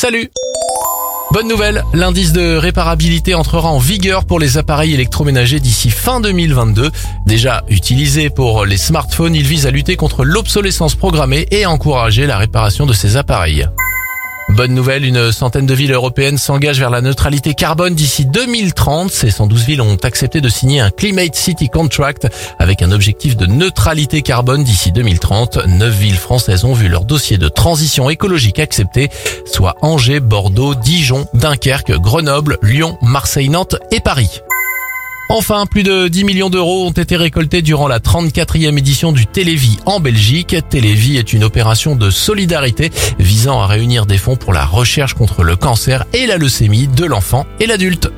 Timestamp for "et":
11.50-11.64, 33.92-34.00, 46.14-46.26, 47.60-47.66